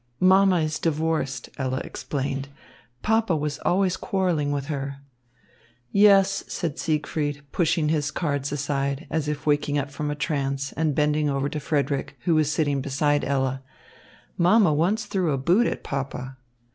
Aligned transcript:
"Mamma 0.19 0.61
is 0.61 0.79
divorced," 0.79 1.51
Ella 1.59 1.77
explained. 1.83 2.49
"Papa 3.03 3.35
was 3.35 3.59
always 3.59 3.97
quarrelling 3.97 4.51
with 4.51 4.65
her." 4.65 4.97
"Yes," 5.91 6.43
said 6.47 6.79
Siegfried, 6.79 7.43
pushing 7.51 7.89
his 7.89 8.09
cards 8.09 8.51
aside, 8.51 9.05
as 9.11 9.27
if 9.27 9.45
waking 9.45 9.77
up 9.77 9.91
from 9.91 10.09
a 10.09 10.15
trance, 10.15 10.71
and 10.71 10.95
bending 10.95 11.29
over 11.29 11.47
to 11.49 11.59
Frederick, 11.59 12.17
who 12.21 12.33
was 12.33 12.51
sitting 12.51 12.81
beside 12.81 13.23
Ella, 13.23 13.61
"mamma 14.39 14.73
once 14.73 15.05
threw 15.05 15.33
a 15.33 15.37
boot 15.37 15.67
at 15.67 15.83
papa." 15.83 16.35